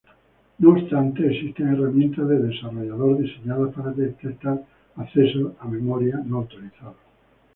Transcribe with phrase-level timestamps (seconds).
[0.57, 4.63] No obstante existen herramientas de desarrollador diseñadas para detectar
[4.95, 6.95] accesos a memoria no autorizados.